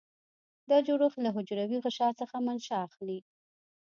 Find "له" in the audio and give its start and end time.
1.25-1.29